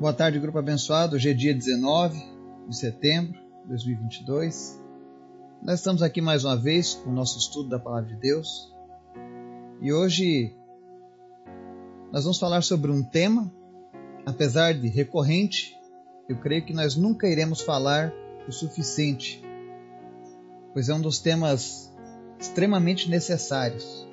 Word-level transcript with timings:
Boa 0.00 0.12
tarde, 0.12 0.38
grupo 0.38 0.56
abençoado. 0.56 1.16
Hoje 1.16 1.30
é 1.30 1.34
dia 1.34 1.52
19 1.52 2.16
de 2.68 2.76
setembro 2.76 3.32
de 3.32 3.68
2022. 3.70 4.80
Nós 5.60 5.80
estamos 5.80 6.02
aqui 6.02 6.20
mais 6.20 6.44
uma 6.44 6.56
vez 6.56 6.94
com 6.94 7.10
o 7.10 7.12
nosso 7.12 7.36
estudo 7.36 7.68
da 7.68 7.80
Palavra 7.80 8.08
de 8.08 8.14
Deus. 8.14 8.72
E 9.80 9.92
hoje 9.92 10.54
nós 12.12 12.22
vamos 12.22 12.38
falar 12.38 12.62
sobre 12.62 12.92
um 12.92 13.02
tema, 13.02 13.52
apesar 14.24 14.72
de 14.72 14.86
recorrente, 14.86 15.76
eu 16.28 16.36
creio 16.38 16.64
que 16.64 16.72
nós 16.72 16.94
nunca 16.94 17.26
iremos 17.26 17.60
falar 17.60 18.14
o 18.46 18.52
suficiente, 18.52 19.42
pois 20.72 20.88
é 20.88 20.94
um 20.94 21.00
dos 21.00 21.18
temas 21.18 21.92
extremamente 22.38 23.10
necessários 23.10 24.06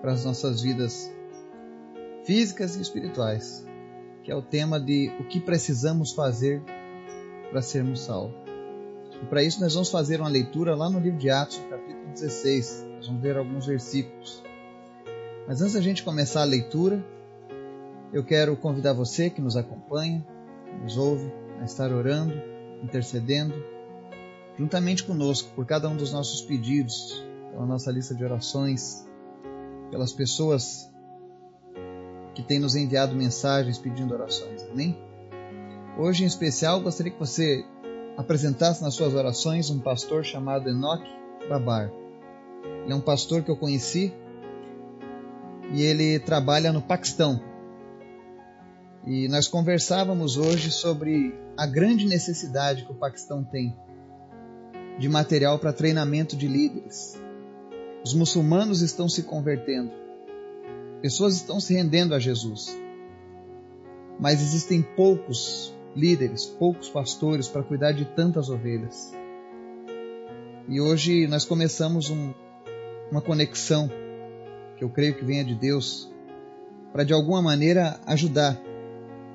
para 0.00 0.12
as 0.12 0.24
nossas 0.24 0.62
vidas 0.62 1.12
físicas 2.24 2.74
e 2.74 2.80
espirituais 2.80 3.70
que 4.22 4.30
é 4.30 4.34
o 4.34 4.42
tema 4.42 4.78
de 4.78 5.12
o 5.18 5.24
que 5.24 5.40
precisamos 5.40 6.12
fazer 6.12 6.62
para 7.50 7.60
sermos 7.60 8.00
salvos. 8.00 8.36
E 9.22 9.26
para 9.26 9.42
isso 9.42 9.60
nós 9.60 9.74
vamos 9.74 9.90
fazer 9.90 10.20
uma 10.20 10.28
leitura 10.28 10.74
lá 10.74 10.88
no 10.88 10.98
livro 10.98 11.18
de 11.18 11.30
Atos, 11.30 11.60
capítulo 11.68 12.12
16. 12.12 12.86
Nós 12.96 13.06
vamos 13.06 13.22
ver 13.22 13.36
alguns 13.36 13.66
versículos. 13.66 14.42
Mas 15.46 15.60
antes 15.60 15.74
da 15.74 15.80
gente 15.80 16.02
começar 16.02 16.42
a 16.42 16.44
leitura, 16.44 17.04
eu 18.12 18.24
quero 18.24 18.56
convidar 18.56 18.92
você 18.92 19.28
que 19.30 19.40
nos 19.40 19.56
acompanha, 19.56 20.24
que 20.66 20.82
nos 20.82 20.96
ouve, 20.96 21.32
a 21.60 21.64
estar 21.64 21.92
orando, 21.92 22.34
intercedendo, 22.82 23.54
juntamente 24.58 25.04
conosco, 25.04 25.50
por 25.54 25.66
cada 25.66 25.88
um 25.88 25.96
dos 25.96 26.12
nossos 26.12 26.42
pedidos, 26.42 27.24
pela 27.50 27.66
nossa 27.66 27.90
lista 27.90 28.14
de 28.14 28.24
orações, 28.24 29.06
pelas 29.90 30.12
pessoas 30.12 30.91
que 32.34 32.42
tem 32.42 32.58
nos 32.58 32.74
enviado 32.74 33.14
mensagens 33.14 33.78
pedindo 33.78 34.14
orações. 34.14 34.62
Amém? 34.70 34.96
Hoje, 35.98 36.24
em 36.24 36.26
especial, 36.26 36.80
gostaria 36.80 37.12
que 37.12 37.18
você 37.18 37.64
apresentasse 38.16 38.82
nas 38.82 38.94
suas 38.94 39.14
orações 39.14 39.70
um 39.70 39.78
pastor 39.78 40.24
chamado 40.24 40.68
Enoch 40.68 41.04
Babar. 41.48 41.92
Ele 42.84 42.92
é 42.92 42.94
um 42.94 43.00
pastor 43.00 43.42
que 43.42 43.50
eu 43.50 43.56
conheci 43.56 44.12
e 45.72 45.82
ele 45.82 46.18
trabalha 46.18 46.72
no 46.72 46.80
Paquistão. 46.80 47.40
E 49.06 49.28
nós 49.28 49.48
conversávamos 49.48 50.36
hoje 50.36 50.70
sobre 50.70 51.34
a 51.56 51.66
grande 51.66 52.06
necessidade 52.06 52.84
que 52.84 52.92
o 52.92 52.94
Paquistão 52.94 53.42
tem 53.44 53.76
de 54.98 55.08
material 55.08 55.58
para 55.58 55.72
treinamento 55.72 56.36
de 56.36 56.46
líderes. 56.46 57.20
Os 58.04 58.14
muçulmanos 58.14 58.80
estão 58.80 59.08
se 59.08 59.22
convertendo 59.22 60.01
Pessoas 61.02 61.34
estão 61.34 61.58
se 61.58 61.74
rendendo 61.74 62.14
a 62.14 62.20
Jesus. 62.20 62.78
Mas 64.20 64.40
existem 64.40 64.80
poucos 64.80 65.74
líderes, 65.96 66.46
poucos 66.46 66.88
pastores 66.88 67.48
para 67.48 67.64
cuidar 67.64 67.90
de 67.90 68.04
tantas 68.04 68.48
ovelhas. 68.48 69.12
E 70.68 70.80
hoje 70.80 71.26
nós 71.26 71.44
começamos 71.44 72.08
um, 72.08 72.32
uma 73.10 73.20
conexão, 73.20 73.90
que 74.76 74.84
eu 74.84 74.88
creio 74.90 75.16
que 75.16 75.24
venha 75.24 75.44
de 75.44 75.56
Deus, 75.56 76.08
para 76.92 77.02
de 77.02 77.12
alguma 77.12 77.42
maneira 77.42 77.98
ajudar 78.06 78.62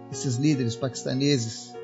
esses 0.09 0.37
líderes 0.37 0.73
paquistaneses 0.73 1.75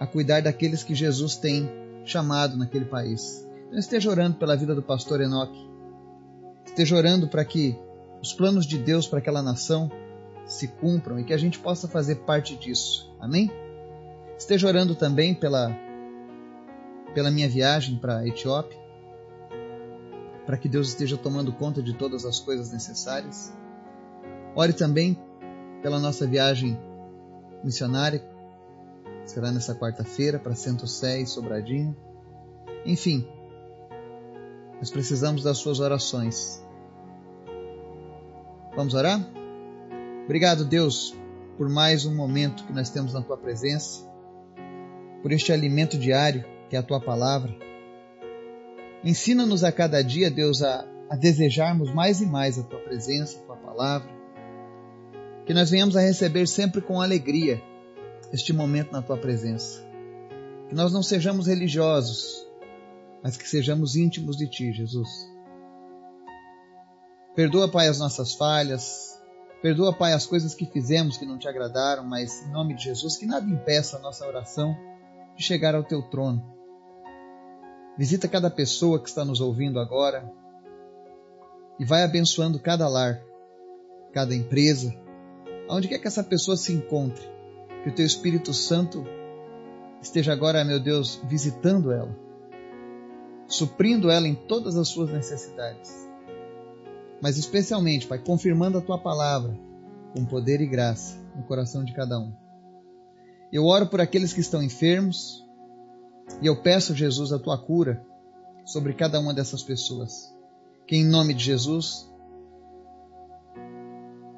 a 0.00 0.06
cuidar 0.06 0.40
daqueles 0.40 0.82
que 0.82 0.94
Jesus 0.94 1.36
tem 1.36 1.70
chamado 2.06 2.56
naquele 2.56 2.86
país. 2.86 3.46
Então 3.66 3.78
esteja 3.78 4.08
orando 4.08 4.38
pela 4.38 4.56
vida 4.56 4.74
do 4.74 4.82
pastor 4.82 5.20
Enoque. 5.20 5.68
Esteja 6.64 6.96
orando 6.96 7.28
para 7.28 7.44
que 7.44 7.78
os 8.24 8.32
planos 8.32 8.64
de 8.64 8.78
Deus 8.78 9.06
para 9.06 9.18
aquela 9.18 9.42
nação 9.42 9.92
se 10.46 10.66
cumpram 10.66 11.20
e 11.20 11.24
que 11.24 11.34
a 11.34 11.36
gente 11.36 11.58
possa 11.58 11.86
fazer 11.86 12.14
parte 12.20 12.56
disso. 12.56 13.14
Amém? 13.20 13.50
Esteja 14.38 14.66
orando 14.66 14.94
também 14.94 15.34
pela, 15.34 15.70
pela 17.12 17.30
minha 17.30 17.50
viagem 17.50 17.98
para 17.98 18.20
a 18.20 18.26
Etiópia, 18.26 18.78
para 20.46 20.56
que 20.56 20.70
Deus 20.70 20.88
esteja 20.88 21.18
tomando 21.18 21.52
conta 21.52 21.82
de 21.82 21.92
todas 21.92 22.24
as 22.24 22.40
coisas 22.40 22.72
necessárias. 22.72 23.52
Ore 24.56 24.72
também 24.72 25.18
pela 25.82 25.98
nossa 25.98 26.26
viagem 26.26 26.78
missionária, 27.62 28.24
será 29.26 29.52
nessa 29.52 29.74
quarta-feira 29.74 30.38
para 30.38 30.54
Santo 30.54 30.86
Sé 30.86 31.20
e 31.20 31.26
Sobradinho. 31.26 31.94
Enfim, 32.86 33.28
nós 34.78 34.90
precisamos 34.90 35.42
das 35.42 35.58
suas 35.58 35.78
orações 35.78 36.63
Vamos 38.76 38.94
orar? 38.94 39.20
Obrigado, 40.24 40.64
Deus, 40.64 41.14
por 41.56 41.68
mais 41.68 42.04
um 42.06 42.14
momento 42.14 42.64
que 42.64 42.72
nós 42.72 42.90
temos 42.90 43.12
na 43.12 43.22
tua 43.22 43.36
presença, 43.36 44.04
por 45.22 45.30
este 45.30 45.52
alimento 45.52 45.96
diário 45.96 46.44
que 46.68 46.74
é 46.74 46.78
a 46.78 46.82
tua 46.82 47.00
palavra. 47.00 47.54
Ensina-nos 49.04 49.62
a 49.62 49.70
cada 49.70 50.02
dia, 50.02 50.30
Deus, 50.30 50.60
a, 50.62 50.84
a 51.08 51.14
desejarmos 51.14 51.92
mais 51.92 52.20
e 52.20 52.26
mais 52.26 52.58
a 52.58 52.64
tua 52.64 52.80
presença, 52.80 53.38
a 53.38 53.42
tua 53.42 53.56
palavra. 53.56 54.08
Que 55.46 55.54
nós 55.54 55.70
venhamos 55.70 55.96
a 55.96 56.00
receber 56.00 56.48
sempre 56.48 56.80
com 56.80 57.00
alegria 57.00 57.62
este 58.32 58.52
momento 58.52 58.90
na 58.90 59.02
tua 59.02 59.16
presença. 59.16 59.86
Que 60.68 60.74
nós 60.74 60.92
não 60.92 61.02
sejamos 61.02 61.46
religiosos, 61.46 62.44
mas 63.22 63.36
que 63.36 63.48
sejamos 63.48 63.94
íntimos 63.94 64.36
de 64.36 64.48
ti, 64.48 64.72
Jesus. 64.72 65.33
Perdoa, 67.34 67.68
Pai, 67.68 67.88
as 67.88 67.98
nossas 67.98 68.32
falhas. 68.32 69.20
Perdoa, 69.60 69.92
Pai, 69.92 70.12
as 70.12 70.24
coisas 70.24 70.54
que 70.54 70.66
fizemos 70.66 71.16
que 71.16 71.26
não 71.26 71.36
te 71.36 71.48
agradaram, 71.48 72.04
mas 72.04 72.42
em 72.42 72.52
nome 72.52 72.74
de 72.74 72.84
Jesus, 72.84 73.16
que 73.16 73.26
nada 73.26 73.44
impeça 73.50 73.96
a 73.96 74.00
nossa 74.00 74.24
oração 74.26 74.76
de 75.36 75.42
chegar 75.42 75.74
ao 75.74 75.82
teu 75.82 76.00
trono. 76.00 76.44
Visita 77.98 78.28
cada 78.28 78.48
pessoa 78.50 79.00
que 79.00 79.08
está 79.08 79.24
nos 79.24 79.40
ouvindo 79.40 79.80
agora 79.80 80.30
e 81.78 81.84
vai 81.84 82.04
abençoando 82.04 82.60
cada 82.60 82.88
lar, 82.88 83.20
cada 84.12 84.32
empresa, 84.32 84.94
aonde 85.68 85.88
quer 85.88 85.98
que 85.98 86.06
essa 86.06 86.22
pessoa 86.22 86.56
se 86.56 86.72
encontre. 86.72 87.28
Que 87.82 87.90
o 87.90 87.94
teu 87.94 88.06
Espírito 88.06 88.54
Santo 88.54 89.04
esteja 90.00 90.32
agora, 90.32 90.64
meu 90.64 90.78
Deus, 90.78 91.20
visitando 91.24 91.90
ela, 91.90 92.16
suprindo 93.48 94.08
ela 94.08 94.28
em 94.28 94.34
todas 94.34 94.76
as 94.76 94.88
suas 94.88 95.10
necessidades 95.10 96.03
mas 97.20 97.36
especialmente, 97.38 98.06
Pai, 98.06 98.18
confirmando 98.18 98.78
a 98.78 98.80
tua 98.80 98.98
palavra 98.98 99.58
com 100.12 100.24
poder 100.24 100.60
e 100.60 100.66
graça 100.66 101.16
no 101.34 101.42
coração 101.42 101.84
de 101.84 101.92
cada 101.92 102.18
um. 102.18 102.32
Eu 103.52 103.64
oro 103.64 103.86
por 103.86 104.00
aqueles 104.00 104.32
que 104.32 104.40
estão 104.40 104.62
enfermos 104.62 105.44
e 106.40 106.46
eu 106.46 106.60
peço, 106.62 106.94
Jesus, 106.94 107.32
a 107.32 107.38
tua 107.38 107.58
cura 107.58 108.04
sobre 108.64 108.94
cada 108.94 109.20
uma 109.20 109.34
dessas 109.34 109.62
pessoas. 109.62 110.34
Que 110.86 110.96
em 110.96 111.04
nome 111.04 111.34
de 111.34 111.44
Jesus, 111.44 112.10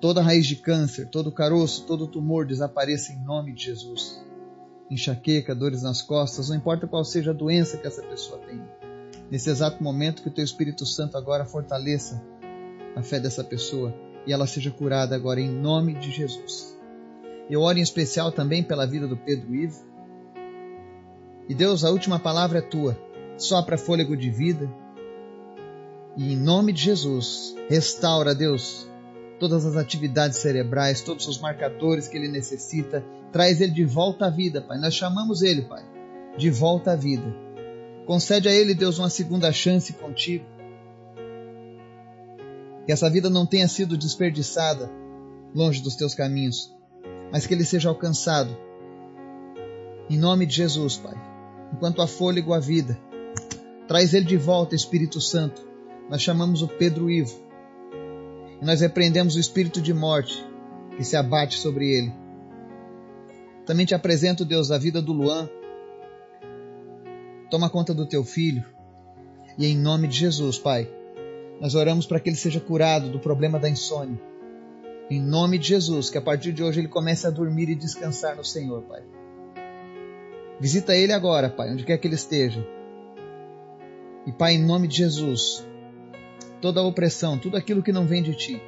toda 0.00 0.22
raiz 0.22 0.46
de 0.46 0.56
câncer, 0.56 1.08
todo 1.08 1.32
caroço, 1.32 1.84
todo 1.86 2.06
tumor 2.06 2.46
desapareça 2.46 3.12
em 3.12 3.22
nome 3.24 3.52
de 3.52 3.64
Jesus. 3.64 4.24
Enxaqueca, 4.90 5.54
dores 5.54 5.82
nas 5.82 6.00
costas, 6.02 6.48
não 6.48 6.56
importa 6.56 6.86
qual 6.86 7.04
seja 7.04 7.32
a 7.32 7.34
doença 7.34 7.76
que 7.76 7.86
essa 7.86 8.02
pessoa 8.02 8.38
tem. 8.38 8.62
Nesse 9.30 9.50
exato 9.50 9.82
momento, 9.82 10.22
que 10.22 10.28
o 10.28 10.32
teu 10.32 10.44
Espírito 10.44 10.86
Santo 10.86 11.16
agora 11.16 11.44
fortaleça 11.44 12.22
a 12.96 13.02
fé 13.02 13.20
dessa 13.20 13.44
pessoa 13.44 13.94
e 14.26 14.32
ela 14.32 14.46
seja 14.46 14.70
curada 14.70 15.14
agora 15.14 15.38
em 15.38 15.48
nome 15.48 15.94
de 15.94 16.10
Jesus. 16.10 16.74
Eu 17.48 17.60
oro 17.60 17.78
em 17.78 17.82
especial 17.82 18.32
também 18.32 18.62
pela 18.62 18.86
vida 18.86 19.06
do 19.06 19.16
Pedro 19.16 19.54
Ivo. 19.54 19.84
E 21.48 21.54
Deus, 21.54 21.84
a 21.84 21.90
última 21.90 22.18
palavra 22.18 22.58
é 22.58 22.62
tua. 22.62 22.98
Sopra 23.36 23.78
fôlego 23.78 24.16
de 24.16 24.30
vida. 24.30 24.68
E 26.16 26.32
em 26.32 26.36
nome 26.36 26.72
de 26.72 26.82
Jesus, 26.82 27.54
restaura, 27.68 28.34
Deus, 28.34 28.88
todas 29.38 29.64
as 29.64 29.76
atividades 29.76 30.38
cerebrais, 30.38 31.02
todos 31.02 31.28
os 31.28 31.38
marcadores 31.38 32.08
que 32.08 32.16
ele 32.16 32.28
necessita. 32.28 33.04
Traz 33.30 33.60
ele 33.60 33.72
de 33.72 33.84
volta 33.84 34.26
à 34.26 34.30
vida, 34.30 34.60
Pai. 34.60 34.80
Nós 34.80 34.94
chamamos 34.94 35.42
ele, 35.42 35.62
Pai, 35.62 35.84
de 36.36 36.50
volta 36.50 36.92
à 36.92 36.96
vida. 36.96 37.32
Concede 38.06 38.48
a 38.48 38.52
ele, 38.52 38.74
Deus, 38.74 38.98
uma 38.98 39.10
segunda 39.10 39.52
chance 39.52 39.92
contigo 39.92 40.55
que 42.86 42.92
essa 42.92 43.10
vida 43.10 43.28
não 43.28 43.44
tenha 43.44 43.66
sido 43.66 43.98
desperdiçada 43.98 44.90
longe 45.54 45.82
dos 45.82 45.96
teus 45.96 46.14
caminhos, 46.14 46.72
mas 47.32 47.46
que 47.46 47.52
ele 47.52 47.64
seja 47.64 47.88
alcançado. 47.88 48.56
Em 50.08 50.16
nome 50.16 50.46
de 50.46 50.54
Jesus, 50.54 50.96
Pai. 50.96 51.14
Enquanto 51.72 52.00
há 52.00 52.06
fôlego 52.06 52.54
a 52.54 52.60
vida, 52.60 52.96
traz 53.88 54.14
ele 54.14 54.24
de 54.24 54.36
volta, 54.36 54.74
Espírito 54.74 55.20
Santo. 55.20 55.66
Nós 56.08 56.22
chamamos 56.22 56.62
o 56.62 56.68
Pedro 56.68 57.10
Ivo 57.10 57.46
e 58.60 58.64
nós 58.64 58.80
repreendemos 58.80 59.36
o 59.36 59.40
espírito 59.40 59.80
de 59.80 59.92
morte 59.92 60.44
que 60.96 61.04
se 61.04 61.16
abate 61.16 61.58
sobre 61.58 61.90
ele. 61.92 62.12
Também 63.66 63.84
te 63.84 63.94
apresento, 63.94 64.44
Deus, 64.44 64.70
a 64.70 64.78
vida 64.78 65.02
do 65.02 65.12
Luan. 65.12 65.48
Toma 67.50 67.68
conta 67.68 67.92
do 67.92 68.06
teu 68.06 68.24
filho. 68.24 68.64
E 69.58 69.66
em 69.66 69.76
nome 69.76 70.08
de 70.08 70.16
Jesus, 70.16 70.58
Pai, 70.58 70.88
nós 71.60 71.74
oramos 71.74 72.06
para 72.06 72.20
que 72.20 72.28
ele 72.28 72.36
seja 72.36 72.60
curado 72.60 73.08
do 73.10 73.18
problema 73.18 73.58
da 73.58 73.68
insônia. 73.68 74.20
Em 75.10 75.20
nome 75.20 75.58
de 75.58 75.68
Jesus, 75.68 76.10
que 76.10 76.18
a 76.18 76.22
partir 76.22 76.52
de 76.52 76.62
hoje 76.62 76.80
ele 76.80 76.88
comece 76.88 77.26
a 77.26 77.30
dormir 77.30 77.68
e 77.68 77.74
descansar 77.74 78.36
no 78.36 78.44
Senhor, 78.44 78.82
Pai. 78.82 79.02
Visita 80.60 80.94
ele 80.94 81.12
agora, 81.12 81.48
Pai, 81.48 81.72
onde 81.72 81.84
quer 81.84 81.96
que 81.98 82.08
ele 82.08 82.14
esteja. 82.14 82.66
E, 84.26 84.32
Pai, 84.32 84.54
em 84.54 84.64
nome 84.64 84.88
de 84.88 84.96
Jesus, 84.96 85.66
toda 86.60 86.80
a 86.80 86.84
opressão, 86.84 87.38
tudo 87.38 87.56
aquilo 87.56 87.82
que 87.82 87.92
não 87.92 88.06
vem 88.06 88.22
de 88.22 88.34
Ti, 88.34 88.60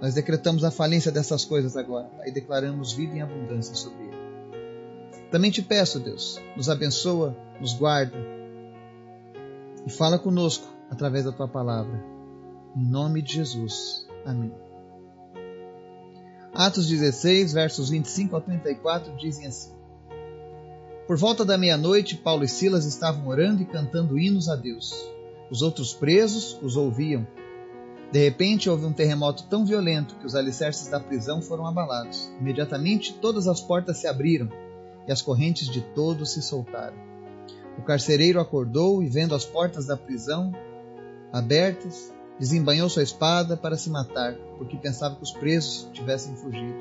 nós 0.00 0.14
decretamos 0.14 0.64
a 0.64 0.70
falência 0.70 1.12
dessas 1.12 1.44
coisas 1.44 1.76
agora, 1.76 2.08
Pai, 2.16 2.28
e 2.28 2.32
declaramos 2.32 2.92
vida 2.92 3.14
em 3.14 3.22
abundância 3.22 3.74
sobre 3.74 4.02
ele. 4.02 4.12
Também 5.30 5.50
te 5.50 5.62
peço, 5.62 6.00
Deus, 6.00 6.40
nos 6.56 6.68
abençoa, 6.68 7.36
nos 7.60 7.72
guarda 7.72 8.18
e 9.86 9.90
fala 9.90 10.18
conosco 10.18 10.66
através 10.92 11.24
da 11.24 11.32
tua 11.32 11.48
palavra. 11.48 12.04
Em 12.76 12.84
nome 12.84 13.22
de 13.22 13.32
Jesus. 13.32 14.06
Amém. 14.26 14.52
Atos 16.54 16.86
16, 16.86 17.54
versos 17.54 17.88
25 17.88 18.36
a 18.36 18.40
34 18.42 19.16
dizem 19.16 19.46
assim: 19.46 19.72
Por 21.06 21.16
volta 21.16 21.46
da 21.46 21.56
meia-noite, 21.56 22.18
Paulo 22.18 22.44
e 22.44 22.48
Silas 22.48 22.84
estavam 22.84 23.26
orando 23.26 23.62
e 23.62 23.66
cantando 23.66 24.18
hinos 24.18 24.50
a 24.50 24.54
Deus. 24.54 24.94
Os 25.50 25.62
outros 25.62 25.94
presos 25.94 26.58
os 26.62 26.76
ouviam. 26.76 27.26
De 28.12 28.22
repente 28.22 28.68
houve 28.68 28.84
um 28.84 28.92
terremoto 28.92 29.44
tão 29.44 29.64
violento 29.64 30.16
que 30.16 30.26
os 30.26 30.34
alicerces 30.34 30.88
da 30.88 31.00
prisão 31.00 31.40
foram 31.40 31.66
abalados. 31.66 32.30
Imediatamente 32.38 33.14
todas 33.14 33.48
as 33.48 33.62
portas 33.62 33.96
se 33.96 34.06
abriram 34.06 34.50
e 35.08 35.12
as 35.12 35.22
correntes 35.22 35.68
de 35.68 35.80
todos 35.80 36.32
se 36.32 36.42
soltaram. 36.42 36.96
O 37.78 37.82
carcereiro 37.82 38.38
acordou 38.38 39.02
e, 39.02 39.08
vendo 39.08 39.34
as 39.34 39.46
portas 39.46 39.86
da 39.86 39.96
prisão 39.96 40.52
abertas, 41.32 42.12
desembanhou 42.38 42.88
sua 42.88 43.02
espada 43.02 43.56
para 43.56 43.76
se 43.76 43.88
matar, 43.88 44.34
porque 44.58 44.76
pensava 44.76 45.16
que 45.16 45.22
os 45.22 45.32
presos 45.32 45.88
tivessem 45.92 46.36
fugido. 46.36 46.78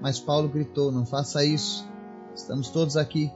Mas 0.00 0.18
Paulo 0.18 0.48
gritou: 0.48 0.92
Não 0.92 1.04
faça 1.04 1.44
isso, 1.44 1.86
estamos 2.34 2.70
todos 2.70 2.96
aqui. 2.96 3.30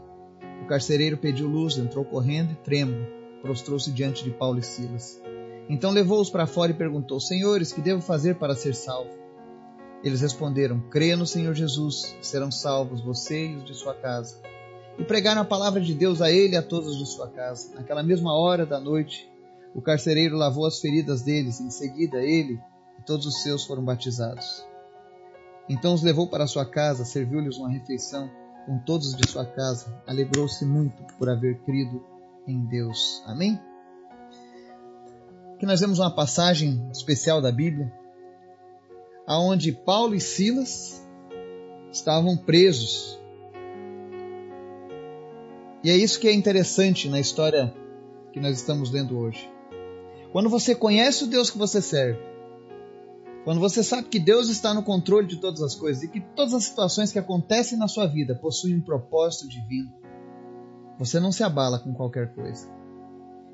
O 0.63 0.67
carcereiro 0.67 1.19
pediu 1.19 1.49
luz, 1.49 1.77
entrou 1.77 2.05
correndo 2.05 2.53
e 2.53 2.57
trêmulo, 2.57 3.07
prostrou-se 3.43 3.91
diante 3.93 4.25
de 4.25 4.31
Paulo 4.31 4.59
e 4.59 4.63
Silas. 4.63 5.21
Então 5.69 5.91
levou-os 5.91 6.31
para 6.31 6.47
fora 6.47 6.71
e 6.71 6.75
perguntou: 6.75 7.21
Senhores, 7.21 7.73
que 7.73 7.81
devo 7.81 8.01
fazer 8.01 8.37
para 8.37 8.55
ser 8.55 8.75
salvo? 8.75 9.11
Eles 10.03 10.21
responderam: 10.21 10.81
Creia 10.91 11.17
no 11.17 11.27
Senhor 11.27 11.55
Jesus, 11.55 12.15
serão 12.21 12.51
salvos 12.51 13.01
você 13.01 13.49
e 13.49 13.57
os 13.57 13.65
de 13.65 13.75
sua 13.75 13.95
casa. 13.95 14.41
E 14.99 15.03
pregaram 15.03 15.43
a 15.43 15.45
palavra 15.45 15.81
de 15.81 15.93
Deus 15.93 16.23
a 16.23 16.31
ele 16.31 16.55
e 16.55 16.57
a 16.57 16.63
todos 16.63 16.97
de 16.97 17.07
sua 17.07 17.29
casa. 17.29 17.75
Naquela 17.75 18.03
mesma 18.03 18.33
hora 18.39 18.65
da 18.65 18.79
noite, 18.79 19.29
o 19.75 19.83
carcereiro 19.83 20.37
lavou 20.37 20.67
as 20.67 20.79
feridas 20.79 21.23
deles, 21.23 21.61
em 21.61 21.69
seguida 21.69 22.19
ele 22.19 22.61
e 22.99 23.03
todos 23.03 23.27
os 23.27 23.43
seus 23.43 23.65
foram 23.65 23.85
batizados. 23.85 24.65
Então 25.69 25.95
os 25.95 26.03
levou 26.03 26.29
para 26.29 26.47
sua 26.47 26.65
casa, 26.65 27.05
serviu-lhes 27.05 27.57
uma 27.57 27.71
refeição 27.71 28.31
com 28.67 28.79
todos 28.79 29.15
de 29.15 29.29
sua 29.29 29.45
casa, 29.45 30.01
alegrou-se 30.07 30.65
muito 30.65 31.03
por 31.19 31.29
haver 31.29 31.59
crido 31.63 32.05
em 32.47 32.65
Deus. 32.67 33.23
Amém? 33.27 33.61
Aqui 35.55 35.67
nós 35.67 35.81
vemos 35.81 35.99
uma 35.99 36.11
passagem 36.11 36.89
especial 36.93 37.41
da 37.41 37.51
Bíblia, 37.51 37.93
aonde 39.27 39.73
Paulo 39.73 40.15
e 40.15 40.21
Silas 40.21 41.03
estavam 41.91 42.37
presos. 42.37 43.19
E 45.83 45.91
é 45.91 45.97
isso 45.97 46.21
que 46.21 46.29
é 46.29 46.33
interessante 46.33 47.09
na 47.09 47.21
história 47.21 47.75
que 48.33 48.41
nós 48.41 48.57
estamos 48.57 48.91
lendo 48.91 49.19
hoje. 49.19 49.54
Quando 50.35 50.51
você 50.51 50.75
conhece 50.75 51.23
o 51.23 51.27
Deus 51.29 51.49
que 51.49 51.57
você 51.57 51.81
serve, 51.81 52.19
quando 53.45 53.61
você 53.61 53.85
sabe 53.85 54.09
que 54.09 54.19
Deus 54.19 54.49
está 54.49 54.75
no 54.75 54.83
controle 54.83 55.29
de 55.29 55.37
todas 55.37 55.63
as 55.63 55.77
coisas 55.77 56.03
e 56.03 56.09
que 56.09 56.21
todas 56.21 56.53
as 56.55 56.65
situações 56.65 57.13
que 57.13 57.21
acontecem 57.21 57.79
na 57.79 57.87
sua 57.87 58.09
vida 58.09 58.35
possuem 58.35 58.75
um 58.75 58.81
propósito 58.81 59.49
divino, 59.49 59.93
você 60.99 61.21
não 61.21 61.31
se 61.31 61.45
abala 61.45 61.79
com 61.79 61.95
qualquer 61.95 62.35
coisa. 62.35 62.69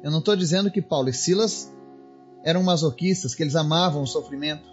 Eu 0.02 0.10
não 0.10 0.20
estou 0.20 0.34
dizendo 0.34 0.70
que 0.70 0.80
Paulo 0.80 1.10
e 1.10 1.12
Silas 1.12 1.70
eram 2.42 2.62
masoquistas, 2.62 3.34
que 3.34 3.42
eles 3.42 3.56
amavam 3.56 4.02
o 4.02 4.06
sofrimento. 4.06 4.66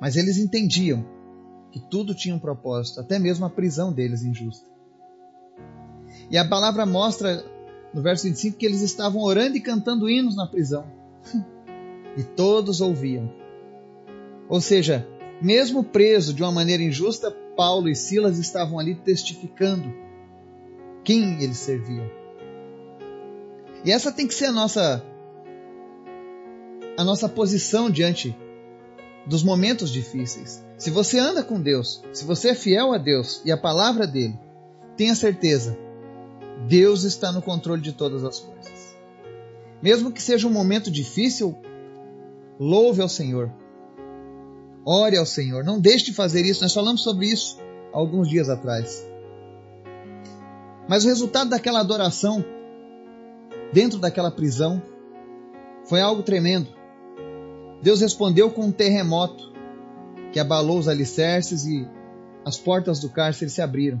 Mas 0.00 0.14
eles 0.14 0.38
entendiam 0.38 1.04
que 1.72 1.80
tudo 1.80 2.14
tinha 2.14 2.36
um 2.36 2.38
propósito, 2.38 3.00
até 3.00 3.18
mesmo 3.18 3.44
a 3.44 3.50
prisão 3.50 3.92
deles 3.92 4.22
injusta. 4.22 4.70
E 6.30 6.38
a 6.38 6.48
palavra 6.48 6.86
mostra 6.86 7.44
no 7.92 8.02
verso 8.02 8.24
25 8.24 8.56
que 8.56 8.66
eles 8.66 8.82
estavam 8.82 9.22
orando 9.22 9.56
e 9.56 9.60
cantando 9.60 10.08
hinos 10.08 10.36
na 10.36 10.46
prisão. 10.46 10.84
E 12.16 12.24
todos 12.24 12.80
ouviam. 12.80 13.32
Ou 14.48 14.60
seja, 14.60 15.06
mesmo 15.40 15.84
preso 15.84 16.34
de 16.34 16.42
uma 16.42 16.50
maneira 16.50 16.82
injusta, 16.82 17.30
Paulo 17.56 17.88
e 17.88 17.94
Silas 17.94 18.36
estavam 18.36 18.80
ali 18.80 18.96
testificando 18.96 19.94
quem 21.04 21.40
eles 21.40 21.58
serviam. 21.58 22.10
E 23.84 23.92
essa 23.92 24.10
tem 24.10 24.26
que 24.26 24.34
ser 24.34 24.46
a 24.46 24.52
nossa 24.52 25.04
a 26.96 27.04
nossa 27.04 27.28
posição 27.28 27.88
diante 27.88 28.36
dos 29.24 29.42
momentos 29.42 29.90
difíceis. 29.90 30.64
Se 30.76 30.90
você 30.90 31.18
anda 31.18 31.42
com 31.42 31.60
Deus, 31.60 32.02
se 32.12 32.24
você 32.24 32.48
é 32.48 32.54
fiel 32.54 32.92
a 32.92 32.98
Deus 32.98 33.40
e 33.44 33.52
a 33.52 33.56
palavra 33.56 34.06
dele, 34.06 34.38
tenha 34.96 35.14
certeza, 35.14 35.78
Deus 36.66 37.04
está 37.04 37.32
no 37.32 37.42
controle 37.42 37.80
de 37.80 37.92
todas 37.92 38.24
as 38.24 38.38
coisas. 38.38 38.96
Mesmo 39.82 40.12
que 40.12 40.22
seja 40.22 40.46
um 40.46 40.52
momento 40.52 40.90
difícil, 40.90 41.56
louve 42.58 43.00
ao 43.00 43.08
Senhor. 43.08 43.50
Ore 44.84 45.16
ao 45.16 45.26
Senhor. 45.26 45.64
Não 45.64 45.80
deixe 45.80 46.06
de 46.06 46.12
fazer 46.12 46.44
isso. 46.44 46.62
Nós 46.62 46.74
falamos 46.74 47.02
sobre 47.02 47.26
isso 47.26 47.58
alguns 47.92 48.28
dias 48.28 48.48
atrás. 48.48 49.06
Mas 50.88 51.04
o 51.04 51.08
resultado 51.08 51.50
daquela 51.50 51.80
adoração 51.80 52.44
dentro 53.72 53.98
daquela 53.98 54.30
prisão 54.30 54.82
foi 55.84 56.00
algo 56.00 56.22
tremendo. 56.22 56.68
Deus 57.82 58.00
respondeu 58.00 58.50
com 58.50 58.66
um 58.66 58.72
terremoto 58.72 59.50
que 60.32 60.38
abalou 60.38 60.78
os 60.78 60.88
alicerces 60.88 61.64
e 61.64 61.88
as 62.44 62.58
portas 62.58 63.00
do 63.00 63.08
cárcere 63.08 63.50
se 63.50 63.62
abriram. 63.62 64.00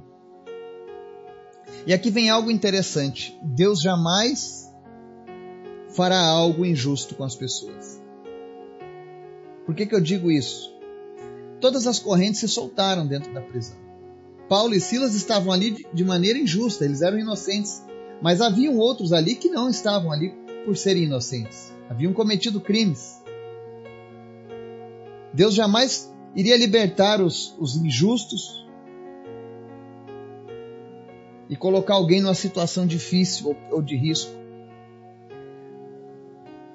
E 1.86 1.92
aqui 1.92 2.10
vem 2.10 2.30
algo 2.30 2.50
interessante: 2.50 3.38
Deus 3.42 3.80
jamais 3.80 4.70
fará 5.88 6.18
algo 6.18 6.64
injusto 6.64 7.14
com 7.14 7.24
as 7.24 7.34
pessoas. 7.34 8.00
Por 9.66 9.74
que, 9.74 9.86
que 9.86 9.94
eu 9.94 10.00
digo 10.00 10.30
isso? 10.30 10.74
Todas 11.60 11.86
as 11.86 11.98
correntes 11.98 12.40
se 12.40 12.48
soltaram 12.48 13.06
dentro 13.06 13.32
da 13.32 13.40
prisão. 13.40 13.76
Paulo 14.48 14.74
e 14.74 14.80
Silas 14.80 15.14
estavam 15.14 15.52
ali 15.52 15.86
de 15.92 16.04
maneira 16.04 16.38
injusta, 16.38 16.84
eles 16.84 17.02
eram 17.02 17.18
inocentes. 17.18 17.82
Mas 18.20 18.40
haviam 18.40 18.76
outros 18.76 19.12
ali 19.12 19.34
que 19.34 19.48
não 19.48 19.68
estavam 19.68 20.12
ali 20.12 20.34
por 20.64 20.76
serem 20.76 21.04
inocentes. 21.04 21.72
Haviam 21.88 22.12
cometido 22.12 22.60
crimes. 22.60 23.20
Deus 25.32 25.54
jamais 25.54 26.12
iria 26.34 26.56
libertar 26.56 27.20
os, 27.20 27.54
os 27.58 27.76
injustos 27.76 28.66
e 31.50 31.56
colocar 31.56 31.94
alguém 31.94 32.22
numa 32.22 32.34
situação 32.34 32.86
difícil 32.86 33.56
ou, 33.72 33.82
de 33.82 33.96
risco. 33.96 34.30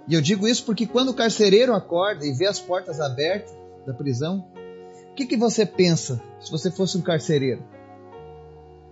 E 0.05 0.13
eu 0.13 0.21
digo 0.21 0.45
isso 0.45 0.65
porque 0.65 0.85
quando 0.85 1.09
o 1.09 1.13
carcereiro 1.13 1.73
acorda 1.73 2.25
e 2.25 2.33
vê 2.33 2.45
as 2.45 2.59
portas 2.59 2.99
abertas 2.99 3.55
da 3.87 3.93
prisão, 3.93 4.45
o 5.09 5.15
que, 5.15 5.25
que 5.25 5.37
você 5.37 5.65
pensa 5.65 6.21
se 6.41 6.51
você 6.51 6.69
fosse 6.69 6.97
um 6.97 7.01
carcereiro? 7.01 7.63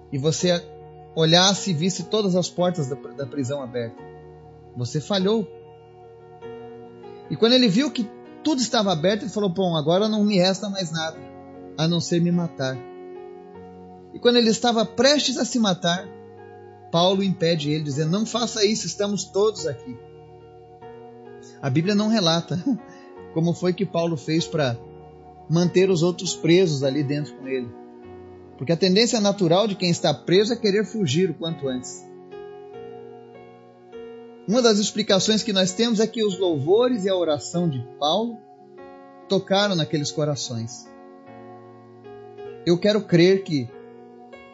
E 0.10 0.18
você 0.18 0.64
olhasse 1.14 1.72
e 1.72 1.74
visse 1.74 2.04
todas 2.04 2.34
as 2.34 2.50
portas 2.50 2.88
da, 2.88 2.96
da 2.96 3.26
prisão 3.26 3.62
abertas? 3.62 4.02
Você 4.78 5.02
falhou. 5.02 5.46
E 7.30 7.36
quando 7.36 7.54
ele 7.54 7.68
viu 7.68 7.92
que 7.92 8.10
tudo 8.42 8.62
estava 8.62 8.94
aberto, 8.94 9.24
ele 9.24 9.32
falou: 9.32 9.50
Bom, 9.50 9.76
agora 9.76 10.08
não 10.08 10.24
me 10.24 10.38
resta 10.38 10.70
mais 10.70 10.92
nada 10.92 11.18
a 11.78 11.88
não 11.88 12.00
ser 12.00 12.22
me 12.22 12.32
matar. 12.32 12.78
E 14.14 14.20
quando 14.20 14.38
ele 14.38 14.50
estava 14.50 14.86
prestes 14.86 15.38
a 15.38 15.46
se 15.46 15.58
matar, 15.60 16.08
Paulo 16.92 17.24
impede 17.24 17.72
ele, 17.72 17.84
dizendo: 17.84 18.12
Não 18.12 18.26
faça 18.26 18.64
isso, 18.66 18.86
estamos 18.86 19.24
todos 19.24 19.66
aqui. 19.66 19.98
A 21.62 21.70
Bíblia 21.70 21.96
não 21.96 22.08
relata 22.08 22.64
como 23.34 23.54
foi 23.54 23.74
que 23.74 23.86
Paulo 23.86 24.16
fez 24.16 24.46
para 24.46 24.78
manter 25.50 25.90
os 25.90 26.04
outros 26.04 26.36
presos 26.36 26.84
ali 26.84 27.04
dentro 27.04 27.36
com 27.36 27.48
ele. 27.48 27.70
Porque 28.58 28.72
a 28.72 28.78
tendência 28.78 29.20
natural 29.20 29.68
de 29.68 29.76
quem 29.76 29.90
está 29.90 30.14
preso 30.14 30.54
é 30.54 30.56
querer 30.56 30.86
fugir 30.86 31.32
o 31.32 31.34
quanto 31.34 31.68
antes. 31.68 32.06
Uma 34.48 34.62
das 34.62 34.78
explicações 34.78 35.42
que 35.42 35.54
nós 35.54 35.72
temos 35.72 36.00
é 36.00 36.06
que 36.08 36.24
os 36.24 36.38
louvores 36.38 37.06
e 37.06 37.10
a 37.10 37.16
oração 37.16 37.68
de 37.68 37.80
Paulo 37.98 38.38
tocaram 39.28 39.76
naqueles 39.76 40.12
corações. 40.12 40.88
Eu 42.66 42.78
quero 42.78 43.02
crer 43.02 43.44
que 43.44 43.70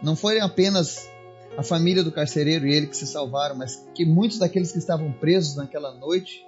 não 0.01 0.15
foi 0.15 0.39
apenas 0.39 1.10
a 1.58 1.63
família 1.63 2.03
do 2.03 2.12
carcereiro 2.12 2.68
e 2.68 2.74
ele 2.74 2.88
que 2.88 2.96
se 2.96 3.08
salvaram, 3.08 3.56
mas 3.56 3.88
que 3.94 4.06
muitos 4.06 4.38
daqueles 4.38 4.72
que 4.72 4.77
estavam 4.77 5.12
presos 5.12 5.56
naquela 5.56 5.94
noite 5.94 6.46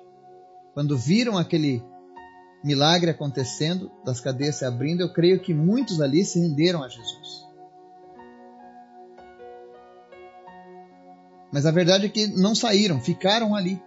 quando 0.73 0.97
viram 0.97 1.37
aquele 1.37 1.83
milagre 2.63 3.09
acontecendo, 3.09 3.91
das 4.05 4.19
cadeias 4.19 4.55
se 4.55 4.65
abrindo, 4.65 5.01
eu 5.01 5.11
creio 5.11 5.39
que 5.39 5.53
muitos 5.53 5.99
ali 5.99 6.23
se 6.23 6.39
renderam 6.39 6.83
a 6.83 6.87
Jesus. 6.87 7.45
Mas 11.51 11.65
a 11.65 11.71
verdade 11.71 12.05
é 12.05 12.09
que 12.09 12.27
não 12.27 12.55
saíram, 12.55 13.01
ficaram 13.01 13.55
ali. 13.55 13.81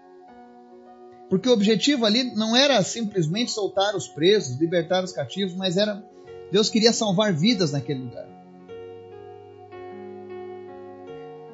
Porque 1.30 1.48
o 1.48 1.52
objetivo 1.52 2.04
ali 2.04 2.34
não 2.34 2.54
era 2.54 2.82
simplesmente 2.82 3.50
soltar 3.50 3.96
os 3.96 4.06
presos, 4.06 4.58
libertar 4.58 5.02
os 5.02 5.12
cativos, 5.12 5.54
mas 5.54 5.76
era 5.76 6.04
Deus 6.52 6.68
queria 6.68 6.92
salvar 6.92 7.32
vidas 7.32 7.72
naquele 7.72 8.00
lugar. 8.00 8.33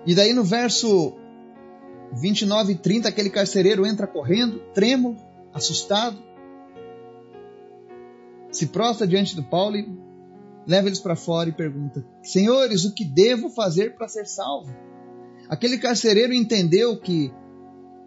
E 0.07 0.15
daí 0.15 0.33
no 0.33 0.45
verso 0.45 1.17
29 2.13 2.73
e 2.73 2.77
30, 2.77 3.09
aquele 3.09 3.31
carcereiro 3.31 3.87
entra 3.87 4.07
correndo, 4.07 4.61
trêmulo, 4.73 5.17
assustado, 5.53 6.19
se 8.51 8.67
prostra 8.67 9.07
diante 9.07 9.37
do 9.37 9.45
Paulo 9.45 9.77
e 9.77 9.87
leva 10.67 10.89
eles 10.89 10.99
para 10.99 11.17
fora 11.17 11.49
e 11.49 11.53
pergunta: 11.53 12.05
Senhores, 12.23 12.85
o 12.85 12.95
que 12.95 13.05
devo 13.05 13.49
fazer 13.51 13.95
para 13.95 14.09
ser 14.09 14.27
salvo? 14.27 14.75
Aquele 15.49 15.79
carcereiro 15.79 16.33
entendeu 16.33 16.99
que 16.99 17.33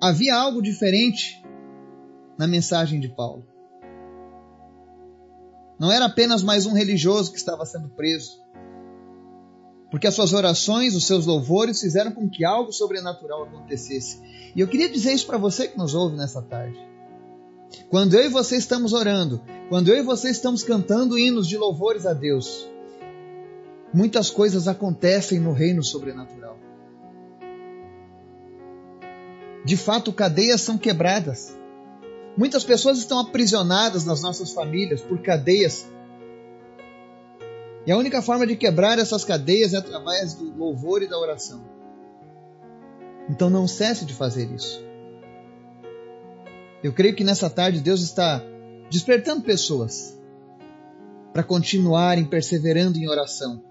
havia 0.02 0.36
algo 0.36 0.62
diferente 0.62 1.44
na 2.38 2.48
mensagem 2.48 3.00
de 3.00 3.10
Paulo. 3.10 3.46
Não 5.80 5.92
era 5.92 6.06
apenas 6.06 6.44
mais 6.44 6.66
um 6.66 6.74
religioso 6.74 7.32
que 7.32 7.38
estava 7.38 7.66
sendo 7.66 7.90
preso, 7.90 8.43
porque 9.94 10.08
as 10.08 10.16
suas 10.16 10.34
orações, 10.34 10.96
os 10.96 11.06
seus 11.06 11.28
louvores 11.28 11.80
fizeram 11.80 12.12
com 12.12 12.28
que 12.28 12.44
algo 12.44 12.74
sobrenatural 12.74 13.44
acontecesse. 13.44 14.20
E 14.56 14.60
eu 14.60 14.68
queria 14.68 14.90
dizer 14.90 15.14
isso 15.14 15.28
para 15.28 15.38
você 15.38 15.68
que 15.68 15.78
nos 15.78 15.94
ouve 15.94 16.18
nessa 16.18 16.42
tarde. 16.42 16.80
Quando 17.92 18.16
eu 18.16 18.26
e 18.26 18.28
você 18.28 18.58
estamos 18.58 18.92
orando, 18.92 19.40
quando 19.70 19.90
eu 19.90 19.98
e 19.98 20.02
você 20.02 20.32
estamos 20.32 20.64
cantando 20.64 21.16
hinos 21.16 21.48
de 21.48 21.60
louvores 21.60 22.08
a 22.08 22.14
Deus, 22.14 22.68
muitas 23.94 24.32
coisas 24.32 24.68
acontecem 24.68 25.40
no 25.40 25.54
reino 25.54 25.84
sobrenatural. 25.84 26.58
De 29.64 29.78
fato, 29.78 30.12
cadeias 30.12 30.62
são 30.62 30.76
quebradas. 30.76 31.56
Muitas 32.36 32.64
pessoas 32.64 32.98
estão 32.98 33.20
aprisionadas 33.20 34.06
nas 34.06 34.24
nossas 34.24 34.52
famílias 34.54 35.02
por 35.02 35.22
cadeias. 35.22 35.86
E 37.86 37.92
a 37.92 37.98
única 37.98 38.22
forma 38.22 38.48
de 38.48 38.56
quebrar 38.56 38.98
essas 38.98 39.26
cadeias 39.26 39.74
é 39.74 39.78
através 39.78 40.34
do 40.34 40.56
louvor 40.56 41.02
e 41.02 41.08
da 41.08 41.20
oração. 41.20 41.64
Então 43.30 43.50
não 43.50 43.68
cesse 43.68 44.06
de 44.06 44.14
fazer 44.14 44.52
isso. 44.52 44.84
Eu 46.82 46.92
creio 46.94 47.16
que 47.16 47.24
nessa 47.24 47.50
tarde 47.50 47.80
Deus 47.80 48.02
está 48.02 48.42
despertando 48.90 49.42
pessoas 49.42 50.20
para 51.32 51.44
continuarem 51.44 52.26
perseverando 52.26 52.98
em 52.98 53.10
oração, 53.10 53.64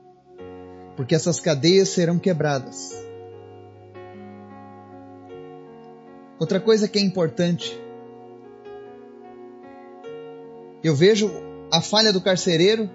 porque 0.96 1.14
essas 1.14 1.38
cadeias 1.38 1.90
serão 1.90 2.18
quebradas. 2.18 2.92
Outra 6.40 6.58
coisa 6.58 6.88
que 6.88 6.98
é 6.98 7.02
importante, 7.02 7.78
eu 10.82 10.94
vejo 10.94 11.30
a 11.70 11.80
falha 11.80 12.12
do 12.12 12.20
carcereiro, 12.20 12.90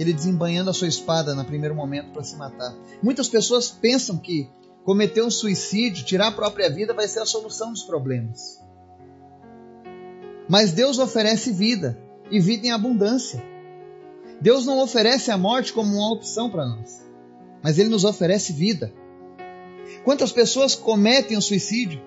ele 0.00 0.14
desembanhando 0.14 0.70
a 0.70 0.72
sua 0.72 0.88
espada 0.88 1.34
no 1.34 1.44
primeiro 1.44 1.74
momento 1.74 2.10
para 2.10 2.24
se 2.24 2.34
matar. 2.34 2.74
Muitas 3.02 3.28
pessoas 3.28 3.68
pensam 3.68 4.16
que 4.16 4.48
cometer 4.82 5.22
um 5.22 5.30
suicídio, 5.30 6.06
tirar 6.06 6.28
a 6.28 6.32
própria 6.32 6.70
vida, 6.70 6.94
vai 6.94 7.06
ser 7.06 7.20
a 7.20 7.26
solução 7.26 7.70
dos 7.70 7.82
problemas. 7.82 8.58
Mas 10.48 10.72
Deus 10.72 10.98
oferece 10.98 11.52
vida 11.52 12.00
e 12.30 12.40
vida 12.40 12.66
em 12.66 12.70
abundância. 12.70 13.44
Deus 14.40 14.64
não 14.64 14.80
oferece 14.80 15.30
a 15.30 15.36
morte 15.36 15.70
como 15.70 15.92
uma 15.92 16.14
opção 16.14 16.48
para 16.48 16.64
nós, 16.64 17.06
mas 17.62 17.78
Ele 17.78 17.90
nos 17.90 18.04
oferece 18.04 18.54
vida. 18.54 18.90
Quantas 20.02 20.32
pessoas 20.32 20.74
cometem 20.74 21.36
o 21.36 21.42
suicídio 21.42 22.00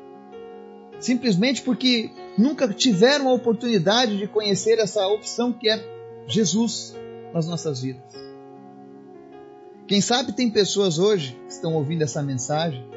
simplesmente 1.00 1.62
porque 1.62 2.10
nunca 2.40 2.68
tiveram 2.68 3.30
a 3.30 3.34
oportunidade 3.34 4.18
de 4.18 4.28
conhecer 4.28 4.80
essa 4.80 5.06
opção 5.06 5.54
que 5.54 5.70
é 5.70 5.80
Jesus 6.28 6.96
nas 7.34 7.48
nossas 7.48 7.82
vidas? 7.82 8.13
Quem 9.88 10.00
sabe 10.00 10.32
tem 10.32 10.50
pessoas 10.50 10.98
hoje 10.98 11.38
que 11.46 11.52
estão 11.52 11.74
ouvindo 11.74 12.04
essa 12.04 12.22
mensagem 12.22 12.88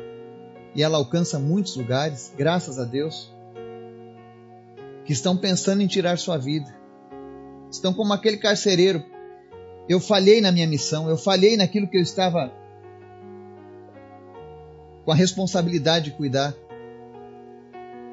e 0.75 0.83
ela 0.83 0.99
alcança 0.99 1.39
muitos 1.39 1.77
lugares, 1.77 2.33
graças 2.37 2.79
a 2.79 2.85
Deus 2.85 3.35
que 5.07 5.13
estão 5.13 5.37
pensando 5.37 5.83
em 5.83 5.87
tirar 5.87 6.19
sua 6.19 6.37
vida. 6.37 6.75
Estão 7.71 7.95
como 7.95 8.13
aquele 8.13 8.37
carcereiro. 8.37 9.03
Eu 9.89 10.01
falhei 10.01 10.41
na 10.41 10.51
minha 10.51 10.67
missão, 10.67 11.09
eu 11.09 11.17
falhei 11.17 11.57
naquilo 11.57 11.89
que 11.89 11.97
eu 11.97 12.03
estava 12.03 12.53
com 15.05 15.13
a 15.13 15.15
responsabilidade 15.15 16.07
de 16.07 16.17
cuidar. 16.17 16.53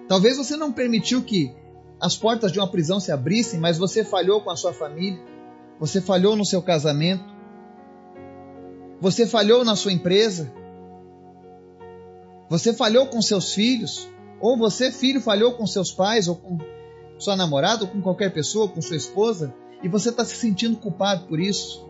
Talvez 0.08 0.38
você 0.38 0.56
não 0.56 0.72
permitiu 0.72 1.24
que 1.24 1.52
as 2.00 2.16
portas 2.16 2.52
de 2.52 2.60
uma 2.60 2.68
prisão 2.68 3.00
se 3.00 3.12
abrissem, 3.12 3.60
mas 3.60 3.80
você 3.80 4.04
falhou 4.04 4.42
com 4.42 4.52
a 4.52 4.56
sua 4.56 4.72
família, 4.72 5.20
você 5.84 6.00
falhou 6.00 6.38
no 6.38 6.46
seu 6.46 6.62
casamento, 6.62 7.26
você 9.02 9.28
falhou 9.28 9.66
na 9.66 9.76
sua 9.76 9.92
empresa, 9.92 10.50
você 12.50 12.72
falhou 12.72 13.08
com 13.08 13.22
seus 13.22 13.54
filhos, 13.54 14.08
ou 14.40 14.58
você, 14.58 14.94
filho, 14.94 15.20
falhou 15.20 15.56
com 15.56 15.68
seus 15.68 15.92
pais 15.92 16.30
ou 16.30 16.38
com 16.38 16.58
sua 17.18 17.36
namorada 17.36 17.84
ou 17.84 17.90
com 17.90 18.02
qualquer 18.02 18.32
pessoa, 18.32 18.70
com 18.70 18.82
sua 18.82 18.96
esposa, 18.96 19.54
e 19.84 19.90
você 19.90 20.08
está 20.08 20.24
se 20.24 20.38
sentindo 20.38 20.78
culpado 20.78 21.28
por 21.28 21.38
isso. 21.38 21.86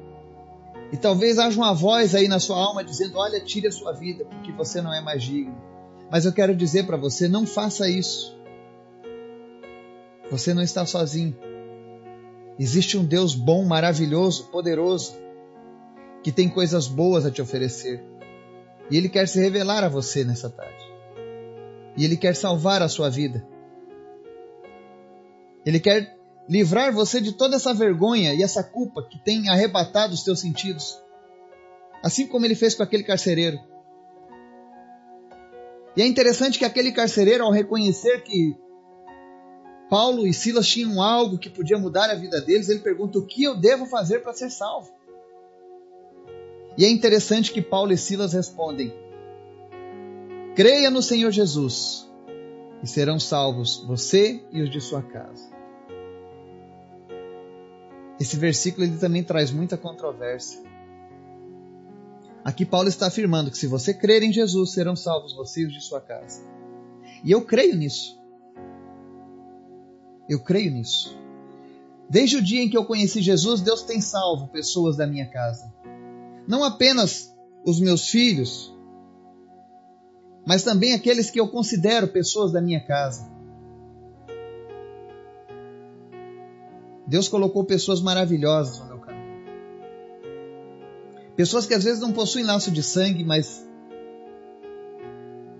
E 0.92 0.98
talvez 0.98 1.38
haja 1.38 1.56
uma 1.56 1.76
voz 1.76 2.16
aí 2.16 2.28
na 2.28 2.40
sua 2.40 2.58
alma 2.58 2.84
dizendo: 2.84 3.20
Olha, 3.20 3.40
tire 3.42 3.68
a 3.68 3.72
sua 3.72 3.92
vida, 3.92 4.26
porque 4.26 4.52
você 4.54 4.82
não 4.82 4.92
é 4.92 5.02
mais 5.02 5.22
digno. 5.22 5.56
Mas 6.10 6.26
eu 6.26 6.34
quero 6.34 6.56
dizer 6.56 6.88
para 6.88 6.98
você: 6.98 7.28
não 7.28 7.46
faça 7.46 7.88
isso. 7.88 8.36
Você 10.32 10.52
não 10.52 10.64
está 10.64 10.84
sozinho. 10.84 11.52
Existe 12.60 12.98
um 12.98 13.03
Deus 13.03 13.33
bom, 13.33 13.65
maravilhoso, 13.65 14.45
poderoso, 14.45 15.15
que 16.22 16.31
tem 16.31 16.48
coisas 16.48 16.88
boas 16.88 17.25
a 17.25 17.31
te 17.31 17.41
oferecer. 17.41 18.03
E 18.89 18.98
Ele 18.98 19.10
quer 19.10 19.27
se 19.27 19.39
revelar 19.39 19.83
a 19.83 19.89
você 19.89 20.24
nessa 20.24 20.50
tarde. 20.50 20.83
E 21.98 22.05
Ele 22.05 22.17
quer 22.17 22.36
salvar 22.36 22.81
a 22.81 22.89
sua 22.89 23.10
vida. 23.10 23.45
Ele 25.65 25.79
quer 25.79 26.15
livrar 26.48 26.93
você 26.93 27.22
de 27.22 27.31
toda 27.31 27.55
essa 27.55 27.74
vergonha 27.74 28.33
e 28.33 28.43
essa 28.43 28.63
culpa 28.63 29.07
que 29.07 29.17
tem 29.17 29.50
arrebatado 29.50 30.13
os 30.13 30.24
teus 30.24 30.39
sentidos. 30.39 31.01
Assim 32.03 32.27
como 32.27 32.45
ele 32.45 32.55
fez 32.55 32.75
com 32.75 32.83
aquele 32.83 33.03
carcereiro. 33.03 33.57
E 35.95 36.01
é 36.01 36.05
interessante 36.05 36.60
que 36.60 36.65
aquele 36.65 36.91
carcereiro, 36.91 37.43
ao 37.43 37.51
reconhecer 37.51 38.24
que 38.24 38.57
Paulo 39.94 40.26
e 40.26 40.34
Silas 40.34 40.68
tinham 40.68 41.00
algo 41.00 41.38
que 41.38 41.52
podia 41.52 41.78
mudar 41.78 42.10
a 42.10 42.16
vida 42.16 42.42
deles, 42.42 42.68
ele 42.68 42.80
pergunta: 42.80 43.20
O 43.20 43.28
que 43.28 43.44
eu 43.44 43.56
devo 43.56 43.86
fazer 43.86 44.24
para 44.24 44.34
ser 44.34 44.50
salvo? 44.50 44.92
E 46.76 46.84
é 46.84 46.90
interessante 46.90 47.52
que 47.52 47.62
Paulo 47.62 47.94
e 47.94 47.98
Silas 47.98 48.34
respondem: 48.34 48.92
Creia 50.56 50.90
no 50.90 51.04
Senhor 51.04 51.30
Jesus 51.30 52.12
e 52.82 52.88
serão 52.88 53.20
salvos 53.20 53.84
você 53.86 54.44
e 54.52 54.64
os 54.64 54.72
de 54.72 54.82
sua 54.82 55.04
casa. 55.04 55.48
Esse 58.20 58.36
versículo 58.36 58.88
ele 58.88 58.98
também 58.98 59.24
traz 59.24 59.52
muita 59.52 59.78
controvérsia. 59.78 60.60
Aqui 62.44 62.66
Paulo 62.66 62.90
está 62.90 63.06
afirmando 63.06 63.52
que 63.52 63.60
se 63.60 63.68
você 63.68 63.94
crer 63.94 64.24
em 64.24 64.34
Jesus, 64.34 64.74
serão 64.74 64.96
salvos 64.96 65.36
você 65.36 65.62
e 65.62 65.66
os 65.68 65.74
de 65.74 65.82
sua 65.82 66.02
casa. 66.02 66.42
E 67.24 67.30
eu 67.30 67.46
creio 67.46 67.76
nisso. 67.76 68.23
Eu 70.27 70.39
creio 70.39 70.72
nisso. 70.72 71.18
Desde 72.10 72.38
o 72.38 72.42
dia 72.42 72.62
em 72.62 72.70
que 72.70 72.77
eu 72.77 72.86
conheci 72.86 73.22
Jesus, 73.22 73.62
Deus 73.62 73.84
tem 73.84 74.00
salvo 74.00 74.48
pessoas 74.48 74.98
da 74.98 75.08
minha 75.08 75.27
casa. 75.27 75.74
Não 76.48 76.63
apenas 76.63 77.34
os 77.65 77.80
meus 77.80 78.08
filhos, 78.10 78.74
mas 80.46 80.63
também 80.63 80.94
aqueles 80.94 81.30
que 81.30 81.39
eu 81.39 81.48
considero 81.48 82.08
pessoas 82.08 82.51
da 82.51 82.62
minha 82.62 82.82
casa. 82.86 83.32
Deus 87.08 87.27
colocou 87.27 87.63
pessoas 87.63 88.01
maravilhosas 88.01 88.80
no 88.80 88.86
meu 88.88 89.00
caminho. 89.00 89.44
Pessoas 91.36 91.65
que 91.65 91.74
às 91.74 91.84
vezes 91.84 92.00
não 92.00 92.12
possuem 92.12 92.46
laço 92.46 92.72
de 92.72 92.84
sangue, 92.84 93.24
mas 93.24 93.63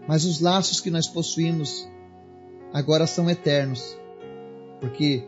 mas 0.08 0.26
os 0.26 0.42
laços 0.42 0.82
que 0.82 0.92
nós 0.92 1.08
possuímos 1.08 1.88
agora 2.74 3.08
são 3.08 3.30
eternos. 3.30 3.98
Porque 4.84 5.24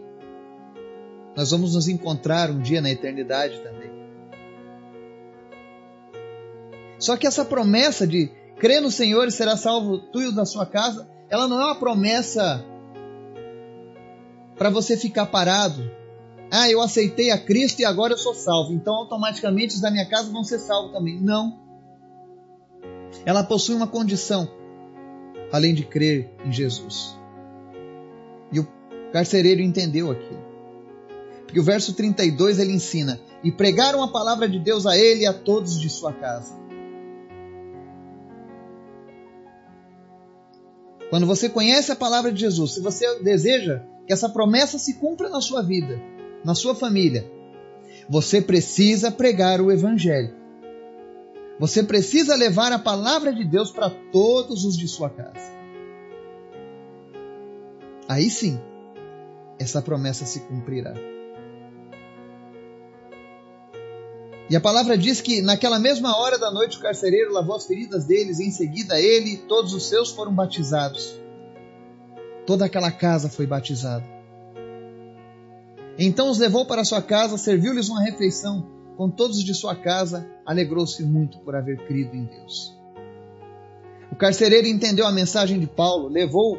nós 1.34 1.50
vamos 1.52 1.76
nos 1.76 1.88
encontrar 1.88 2.52
um 2.52 2.60
dia 2.60 2.82
na 2.82 2.92
eternidade 2.92 3.58
também. 3.62 3.90
Só 7.00 7.16
que 7.16 7.26
essa 7.26 7.46
promessa 7.46 8.06
de 8.06 8.30
crê 8.58 8.82
no 8.82 8.92
Senhor 8.92 9.30
e 9.30 9.32
será 9.32 9.56
salvo 9.56 9.98
tu 9.98 10.22
e 10.22 10.36
da 10.36 10.44
sua 10.44 10.66
casa, 10.66 11.10
ela 11.30 11.48
não 11.48 11.62
é 11.62 11.66
uma 11.68 11.76
promessa 11.76 12.66
para 14.58 14.70
você 14.70 14.98
ficar 14.98 15.28
parado. 15.28 15.90
Ah, 16.52 16.70
eu 16.70 16.82
aceitei 16.82 17.32
a 17.32 17.38
Cristo 17.38 17.80
e 17.80 17.86
agora 17.86 18.12
eu 18.12 18.18
sou 18.18 18.36
salvo, 18.36 18.74
então 18.74 18.94
automaticamente 18.94 19.74
os 19.74 19.80
da 19.80 19.90
minha 19.90 20.06
casa 20.06 20.30
vão 20.34 20.44
ser 20.44 20.60
salvos 20.60 20.92
também. 20.92 21.18
Não. 21.18 21.58
Ela 23.26 23.42
possui 23.42 23.76
uma 23.76 23.88
condição, 23.88 24.52
além 25.50 25.74
de 25.74 25.86
crer 25.86 26.30
em 26.46 26.52
Jesus. 26.52 27.18
E 28.52 28.60
o 28.60 28.76
carcereiro 29.15 29.62
entendeu 29.62 30.12
aquilo. 30.12 30.43
Porque 31.45 31.57
o 31.57 31.63
verso 31.63 31.93
32 31.93 32.60
ele 32.60 32.74
ensina: 32.74 33.17
E 33.41 33.50
pregaram 33.50 34.03
a 34.03 34.10
palavra 34.10 34.50
de 34.50 34.60
Deus 34.60 34.86
a 34.86 34.98
ele 34.98 35.22
e 35.22 35.25
a 35.25 35.31
todos 35.31 35.79
de 35.79 35.89
sua 35.89 36.12
casa. 36.12 36.53
Quando 41.10 41.25
você 41.25 41.48
conhece 41.48 41.93
a 41.93 41.95
palavra 41.95 42.29
de 42.29 42.41
Jesus, 42.41 42.74
se 42.74 42.81
você 42.81 43.19
deseja 43.19 43.84
que 44.05 44.12
essa 44.12 44.27
promessa 44.27 44.77
se 44.77 44.95
cumpra 44.95 45.29
na 45.29 45.39
sua 45.39 45.62
vida, 45.62 45.98
na 46.43 46.53
sua 46.53 46.75
família, 46.75 47.25
você 48.10 48.41
precisa 48.41 49.10
pregar 49.10 49.62
o 49.62 49.72
Evangelho. 49.72 50.36
Você 51.57 51.81
precisa 51.81 52.36
levar 52.36 52.74
a 52.74 52.79
palavra 52.79 53.34
de 53.34 53.45
Deus 53.45 53.72
para 53.72 53.89
todos 53.89 54.65
os 54.65 54.77
de 54.77 54.89
sua 54.89 55.10
casa. 55.10 55.55
Aí 58.10 58.29
sim, 58.29 58.60
essa 59.60 59.82
promessa 59.82 60.26
se 60.26 60.42
cumprirá. 60.42 60.94
E 64.50 64.56
a 64.56 64.62
palavra 64.62 64.96
diz 64.96 65.22
que 65.22 65.42
naquela 65.42 65.80
mesma 65.80 66.16
hora 66.18 66.38
da 66.38 66.52
noite 66.52 66.78
o 66.78 66.82
carcereiro 66.82 67.34
lavou 67.34 67.56
as 67.56 67.66
feridas 67.66 68.06
deles, 68.06 68.40
e 68.40 68.46
em 68.46 68.52
seguida 68.52 69.00
ele 69.00 69.34
e 69.34 69.38
todos 69.38 69.74
os 69.74 69.88
seus 69.88 70.12
foram 70.12 70.34
batizados. 70.34 71.20
Toda 72.46 72.66
aquela 72.66 72.92
casa 72.92 73.28
foi 73.28 73.48
batizada. 73.48 74.06
Então 75.98 76.30
os 76.30 76.38
levou 76.38 76.66
para 76.66 76.84
sua 76.84 77.02
casa, 77.02 77.38
serviu-lhes 77.38 77.90
uma 77.90 78.04
refeição. 78.04 78.70
Com 78.96 79.10
todos 79.10 79.44
de 79.44 79.54
sua 79.54 79.76
casa, 79.76 80.30
alegrou-se 80.46 81.04
muito 81.04 81.40
por 81.40 81.56
haver 81.56 81.78
crido 81.88 82.16
em 82.16 82.26
Deus. 82.26 82.78
O 84.12 84.16
carcereiro 84.16 84.68
entendeu 84.68 85.08
a 85.08 85.12
mensagem 85.12 85.60
de 85.60 85.68
Paulo, 85.68 86.08
levou 86.08 86.58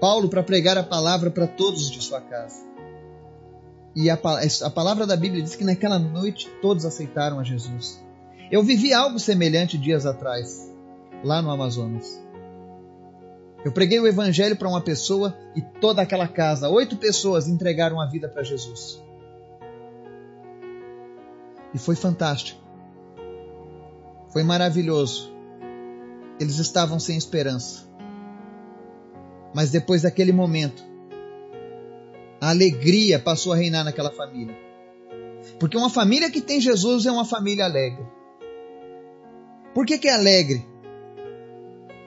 Paulo 0.00 0.28
para 0.28 0.42
pregar 0.42 0.78
a 0.78 0.82
palavra 0.82 1.30
para 1.30 1.46
todos 1.46 1.90
de 1.90 2.02
sua 2.02 2.20
casa. 2.20 2.64
E 3.94 4.08
a, 4.08 4.14
a 4.14 4.70
palavra 4.70 5.06
da 5.06 5.16
Bíblia 5.16 5.42
diz 5.42 5.54
que 5.54 5.64
naquela 5.64 5.98
noite 5.98 6.48
todos 6.62 6.86
aceitaram 6.86 7.38
a 7.38 7.44
Jesus. 7.44 8.02
Eu 8.50 8.62
vivi 8.62 8.94
algo 8.94 9.18
semelhante 9.18 9.76
dias 9.76 10.06
atrás, 10.06 10.72
lá 11.22 11.42
no 11.42 11.50
Amazonas. 11.50 12.20
Eu 13.62 13.72
preguei 13.72 14.00
o 14.00 14.06
evangelho 14.06 14.56
para 14.56 14.68
uma 14.68 14.80
pessoa 14.80 15.36
e 15.54 15.60
toda 15.60 16.00
aquela 16.00 16.26
casa, 16.26 16.70
oito 16.70 16.96
pessoas 16.96 17.46
entregaram 17.46 18.00
a 18.00 18.06
vida 18.06 18.26
para 18.28 18.42
Jesus. 18.42 19.02
E 21.74 21.78
foi 21.78 21.94
fantástico. 21.94 22.60
Foi 24.32 24.42
maravilhoso. 24.42 25.30
Eles 26.40 26.58
estavam 26.58 26.98
sem 26.98 27.16
esperança. 27.16 27.89
Mas 29.54 29.70
depois 29.70 30.02
daquele 30.02 30.32
momento, 30.32 30.82
a 32.40 32.50
alegria 32.50 33.18
passou 33.18 33.52
a 33.52 33.56
reinar 33.56 33.84
naquela 33.84 34.10
família. 34.10 34.56
Porque 35.58 35.76
uma 35.76 35.90
família 35.90 36.30
que 36.30 36.40
tem 36.40 36.60
Jesus 36.60 37.06
é 37.06 37.10
uma 37.10 37.24
família 37.24 37.64
alegre. 37.64 38.04
Por 39.74 39.86
que, 39.86 39.98
que 39.98 40.08
é 40.08 40.14
alegre? 40.14 40.66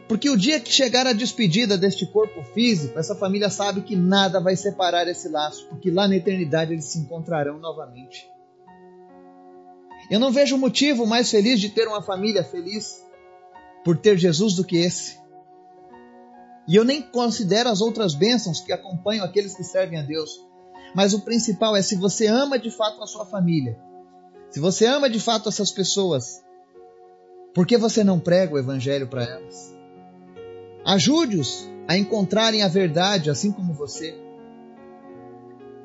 Porque 0.07 0.29
o 0.29 0.37
dia 0.37 0.59
que 0.59 0.71
chegar 0.71 1.07
a 1.07 1.13
despedida 1.13 1.77
deste 1.77 2.05
corpo 2.05 2.43
físico, 2.53 2.99
essa 2.99 3.15
família 3.15 3.49
sabe 3.49 3.81
que 3.81 3.95
nada 3.95 4.39
vai 4.39 4.55
separar 4.55 5.07
esse 5.07 5.29
laço, 5.29 5.67
porque 5.69 5.89
lá 5.89 6.07
na 6.07 6.15
eternidade 6.15 6.73
eles 6.73 6.85
se 6.85 6.99
encontrarão 6.99 7.57
novamente. 7.57 8.27
Eu 10.11 10.19
não 10.19 10.31
vejo 10.31 10.57
motivo 10.57 11.07
mais 11.07 11.31
feliz 11.31 11.59
de 11.59 11.69
ter 11.69 11.87
uma 11.87 12.01
família 12.01 12.43
feliz 12.43 13.01
por 13.83 13.97
ter 13.97 14.17
Jesus 14.17 14.55
do 14.55 14.63
que 14.63 14.77
esse. 14.77 15.17
E 16.67 16.75
eu 16.75 16.85
nem 16.85 17.01
considero 17.01 17.69
as 17.69 17.81
outras 17.81 18.15
bênçãos 18.15 18.61
que 18.61 18.71
acompanham 18.71 19.25
aqueles 19.25 19.55
que 19.55 19.63
servem 19.63 19.99
a 19.99 20.03
Deus. 20.03 20.39
Mas 20.95 21.13
o 21.13 21.21
principal 21.21 21.75
é 21.75 21.81
se 21.81 21.95
você 21.95 22.27
ama 22.27 22.57
de 22.57 22.71
fato 22.71 23.01
a 23.01 23.07
sua 23.07 23.25
família, 23.25 23.77
se 24.49 24.59
você 24.59 24.85
ama 24.85 25.09
de 25.09 25.19
fato 25.19 25.49
essas 25.49 25.71
pessoas, 25.71 26.43
por 27.53 27.65
que 27.65 27.77
você 27.77 28.03
não 28.03 28.19
prega 28.19 28.53
o 28.53 28.59
Evangelho 28.59 29.07
para 29.07 29.23
elas? 29.23 29.75
Ajude-os 30.85 31.67
a 31.87 31.97
encontrarem 31.97 32.61
a 32.61 32.67
verdade 32.67 33.29
assim 33.29 33.51
como 33.51 33.73
você. 33.73 34.15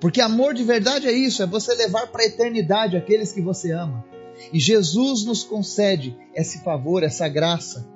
Porque 0.00 0.20
amor 0.20 0.54
de 0.54 0.62
verdade 0.62 1.08
é 1.08 1.12
isso, 1.12 1.42
é 1.42 1.46
você 1.46 1.74
levar 1.74 2.06
para 2.08 2.22
a 2.22 2.26
eternidade 2.26 2.96
aqueles 2.96 3.32
que 3.32 3.40
você 3.40 3.72
ama. 3.72 4.04
E 4.52 4.60
Jesus 4.60 5.24
nos 5.24 5.42
concede 5.42 6.16
esse 6.34 6.62
favor, 6.62 7.02
essa 7.02 7.28
graça, 7.28 7.88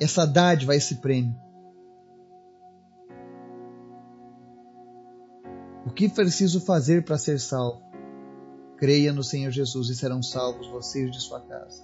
essa 0.00 0.24
dádiva, 0.24 0.74
esse 0.74 0.96
prêmio. 0.96 1.43
Que 5.94 6.08
preciso 6.08 6.60
fazer 6.60 7.04
para 7.04 7.16
ser 7.16 7.38
salvo? 7.38 7.82
Creia 8.76 9.12
no 9.12 9.22
Senhor 9.22 9.50
Jesus 9.50 9.88
e 9.88 9.94
serão 9.94 10.22
salvos 10.22 10.66
vocês 10.66 11.10
de 11.10 11.20
sua 11.20 11.40
casa. 11.40 11.82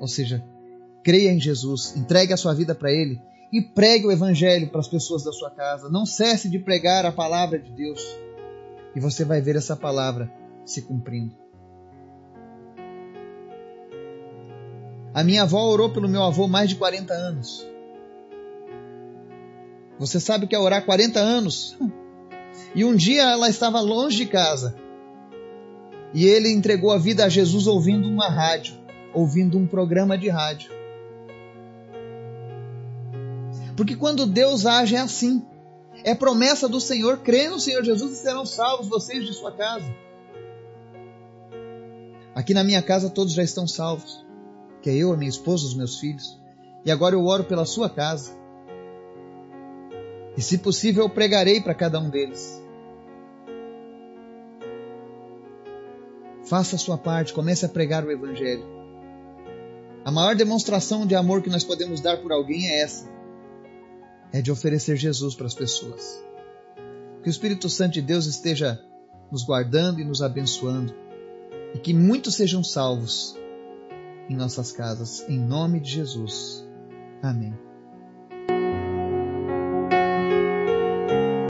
Ou 0.00 0.08
seja, 0.08 0.44
creia 1.02 1.32
em 1.32 1.40
Jesus, 1.40 1.96
entregue 1.96 2.32
a 2.32 2.36
sua 2.36 2.52
vida 2.52 2.74
para 2.74 2.92
Ele 2.92 3.20
e 3.52 3.62
pregue 3.62 4.06
o 4.06 4.12
Evangelho 4.12 4.68
para 4.68 4.80
as 4.80 4.88
pessoas 4.88 5.22
da 5.22 5.32
sua 5.32 5.50
casa. 5.50 5.88
Não 5.88 6.04
cesse 6.04 6.48
de 6.48 6.58
pregar 6.58 7.06
a 7.06 7.12
palavra 7.12 7.58
de 7.58 7.70
Deus 7.70 8.04
e 8.94 9.00
você 9.00 9.24
vai 9.24 9.40
ver 9.40 9.56
essa 9.56 9.76
palavra 9.76 10.30
se 10.64 10.82
cumprindo. 10.82 11.34
A 15.14 15.22
minha 15.22 15.42
avó 15.42 15.64
orou 15.68 15.92
pelo 15.92 16.08
meu 16.08 16.24
avô 16.24 16.48
mais 16.48 16.68
de 16.68 16.74
40 16.74 17.14
anos. 17.14 17.64
Você 19.96 20.18
sabe 20.18 20.44
o 20.44 20.48
que 20.48 20.56
é 20.56 20.58
orar 20.58 20.84
40 20.84 21.20
anos? 21.20 21.78
E 22.74 22.84
um 22.84 22.94
dia 22.94 23.22
ela 23.22 23.48
estava 23.48 23.80
longe 23.80 24.16
de 24.16 24.26
casa. 24.26 24.74
E 26.12 26.26
ele 26.26 26.48
entregou 26.50 26.92
a 26.92 26.98
vida 26.98 27.24
a 27.24 27.28
Jesus 27.28 27.66
ouvindo 27.66 28.08
uma 28.08 28.28
rádio, 28.28 28.74
ouvindo 29.12 29.58
um 29.58 29.66
programa 29.66 30.16
de 30.16 30.28
rádio. 30.28 30.70
Porque 33.76 33.96
quando 33.96 34.26
Deus 34.26 34.66
age 34.66 34.96
é 34.96 35.00
assim. 35.00 35.44
É 36.02 36.14
promessa 36.14 36.68
do 36.68 36.80
Senhor, 36.80 37.18
crê 37.18 37.48
no 37.48 37.58
Senhor 37.58 37.82
Jesus 37.82 38.12
e 38.12 38.16
serão 38.16 38.44
salvos 38.44 38.88
vocês 38.88 39.24
de 39.24 39.32
sua 39.32 39.52
casa. 39.52 39.86
Aqui 42.34 42.52
na 42.52 42.64
minha 42.64 42.82
casa 42.82 43.08
todos 43.08 43.32
já 43.32 43.42
estão 43.42 43.66
salvos. 43.66 44.24
Que 44.82 44.90
é 44.90 44.94
eu, 44.94 45.12
a 45.12 45.16
minha 45.16 45.30
esposa, 45.30 45.64
os 45.64 45.74
meus 45.74 45.98
filhos. 45.98 46.38
E 46.84 46.90
agora 46.90 47.14
eu 47.14 47.24
oro 47.24 47.44
pela 47.44 47.64
sua 47.64 47.88
casa. 47.88 48.36
E 50.36 50.42
se 50.42 50.58
possível 50.58 51.04
eu 51.04 51.10
pregarei 51.10 51.60
para 51.60 51.74
cada 51.74 51.98
um 52.00 52.10
deles. 52.10 52.62
Faça 56.44 56.76
a 56.76 56.78
sua 56.78 56.98
parte, 56.98 57.32
comece 57.32 57.64
a 57.64 57.68
pregar 57.68 58.04
o 58.04 58.10
Evangelho. 58.10 58.64
A 60.04 60.10
maior 60.10 60.36
demonstração 60.36 61.06
de 61.06 61.14
amor 61.14 61.42
que 61.42 61.48
nós 61.48 61.64
podemos 61.64 62.00
dar 62.00 62.18
por 62.18 62.32
alguém 62.32 62.68
é 62.68 62.82
essa: 62.82 63.08
é 64.32 64.42
de 64.42 64.50
oferecer 64.50 64.96
Jesus 64.96 65.34
para 65.34 65.46
as 65.46 65.54
pessoas. 65.54 66.22
Que 67.22 67.28
o 67.28 67.30
Espírito 67.30 67.70
Santo 67.70 67.94
de 67.94 68.02
Deus 68.02 68.26
esteja 68.26 68.78
nos 69.30 69.42
guardando 69.44 70.00
e 70.00 70.04
nos 70.04 70.20
abençoando, 70.20 70.94
e 71.74 71.78
que 71.78 71.94
muitos 71.94 72.34
sejam 72.34 72.62
salvos 72.62 73.34
em 74.28 74.36
nossas 74.36 74.70
casas, 74.72 75.24
em 75.28 75.38
nome 75.38 75.80
de 75.80 75.90
Jesus. 75.90 76.66
Amém. 77.22 77.54